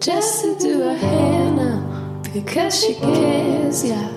[0.00, 4.08] just to do her hair now because she cares, yeah.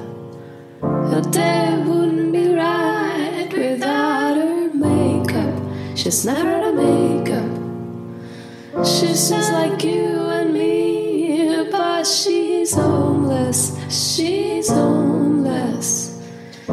[0.81, 5.61] Her day wouldn't be right without her makeup.
[5.97, 7.51] She's never out of makeup.
[8.85, 13.75] She's just like you and me, but she's homeless.
[13.89, 16.17] She's homeless.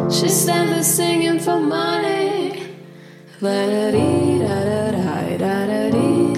[0.08, 2.62] She stands there singing for money.
[3.40, 6.34] Da da dee da da dee da da dee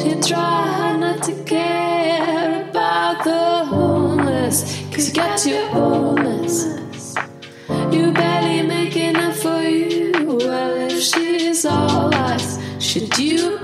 [0.00, 0.85] She tried not
[1.26, 4.62] to care about the homeless,
[4.92, 6.66] cause you got your homeless.
[7.90, 10.12] You barely make enough for you.
[10.24, 13.55] Well, if she's all eyes, should you?